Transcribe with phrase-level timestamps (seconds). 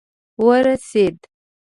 [0.45, 1.19] ورسېد.